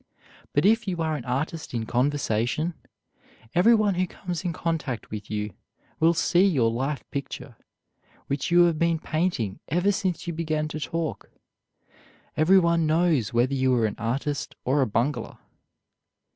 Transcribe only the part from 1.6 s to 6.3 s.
in conversation, everyone who comes in contact with you will